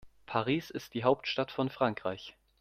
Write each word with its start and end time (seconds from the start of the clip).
Paris 0.25 0.71
ist 0.71 0.95
die 0.95 1.03
Hauptstadt 1.03 1.51
von 1.51 1.69
Frankreich. 1.69 2.35